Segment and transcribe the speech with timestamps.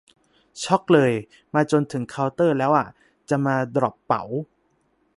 [0.63, 1.11] ช็อกเลย
[1.53, 2.87] มาจนถึงเคาน์เตอร์แล้วอะ
[3.29, 4.23] จะมาดรอปเป๋า